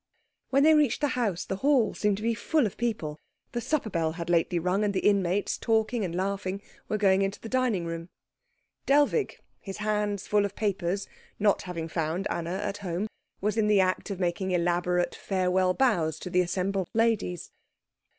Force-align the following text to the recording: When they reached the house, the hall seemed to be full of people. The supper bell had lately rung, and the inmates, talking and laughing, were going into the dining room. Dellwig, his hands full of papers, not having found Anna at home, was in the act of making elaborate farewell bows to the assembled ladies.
When 0.49 0.63
they 0.63 0.73
reached 0.73 1.01
the 1.01 1.09
house, 1.09 1.45
the 1.45 1.57
hall 1.57 1.93
seemed 1.93 2.17
to 2.17 2.23
be 2.23 2.33
full 2.33 2.65
of 2.65 2.75
people. 2.75 3.19
The 3.51 3.61
supper 3.61 3.91
bell 3.91 4.13
had 4.13 4.31
lately 4.31 4.57
rung, 4.57 4.83
and 4.83 4.95
the 4.95 5.07
inmates, 5.07 5.59
talking 5.59 6.03
and 6.03 6.15
laughing, 6.15 6.63
were 6.89 6.97
going 6.97 7.21
into 7.21 7.39
the 7.39 7.47
dining 7.47 7.85
room. 7.85 8.09
Dellwig, 8.87 9.37
his 9.59 9.77
hands 9.77 10.25
full 10.25 10.43
of 10.43 10.55
papers, 10.55 11.07
not 11.37 11.61
having 11.61 11.87
found 11.87 12.25
Anna 12.31 12.49
at 12.53 12.77
home, 12.77 13.05
was 13.41 13.57
in 13.57 13.67
the 13.67 13.79
act 13.79 14.09
of 14.09 14.19
making 14.19 14.49
elaborate 14.49 15.13
farewell 15.13 15.75
bows 15.75 16.17
to 16.21 16.31
the 16.31 16.41
assembled 16.41 16.89
ladies. 16.95 17.51